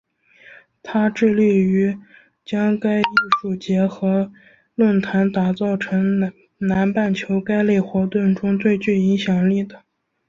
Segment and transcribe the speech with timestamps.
[0.81, 1.95] 它致力于
[2.43, 3.03] 将该艺
[3.39, 4.31] 术节和
[4.73, 9.83] 论坛打造成南半球该类活动中最具影响力的。